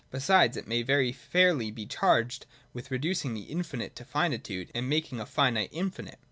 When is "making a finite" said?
4.89-5.69